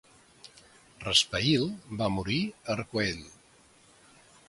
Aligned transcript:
Raspail 1.03 1.67
va 2.01 2.09
morir 2.17 2.41
a 2.57 2.75
Arcueil. 2.79 3.25